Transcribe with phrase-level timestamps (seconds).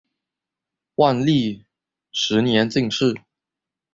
[0.95, 1.63] 万历
[2.11, 3.13] 十年进士。